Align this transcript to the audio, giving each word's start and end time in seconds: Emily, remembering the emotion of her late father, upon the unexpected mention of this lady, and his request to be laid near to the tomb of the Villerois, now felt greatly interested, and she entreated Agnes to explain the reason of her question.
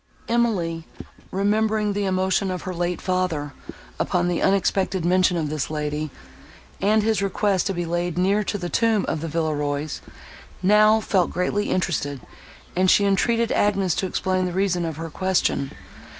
Emily, 0.27 0.87
remembering 1.29 1.93
the 1.93 2.05
emotion 2.07 2.49
of 2.49 2.63
her 2.63 2.73
late 2.73 2.99
father, 2.99 3.53
upon 3.99 4.27
the 4.27 4.41
unexpected 4.41 5.05
mention 5.05 5.37
of 5.37 5.51
this 5.51 5.69
lady, 5.69 6.09
and 6.81 7.03
his 7.03 7.21
request 7.21 7.67
to 7.67 7.73
be 7.75 7.85
laid 7.85 8.17
near 8.17 8.43
to 8.43 8.57
the 8.57 8.67
tomb 8.67 9.05
of 9.07 9.21
the 9.21 9.27
Villerois, 9.27 10.01
now 10.63 10.99
felt 11.01 11.29
greatly 11.29 11.69
interested, 11.69 12.19
and 12.75 12.89
she 12.89 13.05
entreated 13.05 13.51
Agnes 13.51 13.93
to 13.93 14.07
explain 14.07 14.45
the 14.47 14.53
reason 14.53 14.85
of 14.85 14.97
her 14.97 15.11
question. 15.11 15.69